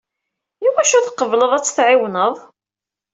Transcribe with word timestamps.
Iwacu 0.67 0.99
tqebleḍ 1.01 1.51
ad 1.53 1.63
tt-teɛiwneḍ? 1.63 2.35